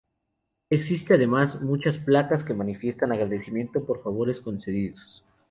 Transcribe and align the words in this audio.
Existe 0.71 1.13
además 1.13 1.61
muchas 1.61 1.99
placas 1.99 2.43
que 2.43 2.55
manifiestan 2.55 3.09
el 3.13 3.19
agradecimiento 3.21 3.85
por 3.85 4.01
favores 4.01 4.41
concedidos. 4.41 5.21